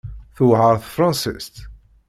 Tewɛer 0.35 0.75
tefransist? 0.83 1.55